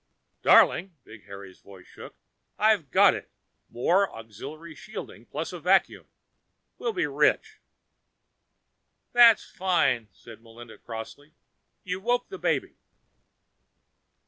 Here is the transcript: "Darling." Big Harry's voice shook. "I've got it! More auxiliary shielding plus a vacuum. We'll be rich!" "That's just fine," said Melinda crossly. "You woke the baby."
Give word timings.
"Darling." 0.41 0.97
Big 1.03 1.25
Harry's 1.25 1.59
voice 1.59 1.85
shook. 1.85 2.15
"I've 2.57 2.89
got 2.89 3.13
it! 3.13 3.29
More 3.69 4.11
auxiliary 4.11 4.73
shielding 4.73 5.27
plus 5.27 5.53
a 5.53 5.59
vacuum. 5.59 6.07
We'll 6.79 6.91
be 6.91 7.05
rich!" 7.05 7.59
"That's 9.13 9.43
just 9.43 9.55
fine," 9.55 10.07
said 10.11 10.41
Melinda 10.41 10.79
crossly. 10.79 11.35
"You 11.83 11.99
woke 11.99 12.29
the 12.29 12.39
baby." 12.39 12.77